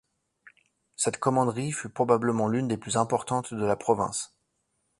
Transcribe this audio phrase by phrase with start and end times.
[0.95, 4.35] Cette commanderie fut probablement l'une des plus importantes de la province.